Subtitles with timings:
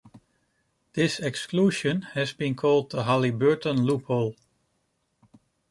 [0.93, 4.33] This exclusion has been called the "Halliburton Loophole".